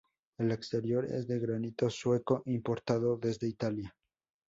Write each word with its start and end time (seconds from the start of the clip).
El 0.39 0.51
exterior 0.51 1.05
es 1.05 1.27
de 1.27 1.37
granito 1.37 1.87
sueco, 1.91 2.41
importado 2.47 3.17
desde 3.19 3.47
Italia. 3.47 3.93